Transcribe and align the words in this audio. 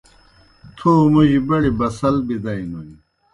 تھو 0.77 0.91
موجیْ 1.11 1.39
بڑیْ 1.49 1.71
بَسَل 1.79 2.15
بِدَئینوئے۔ 2.27 2.91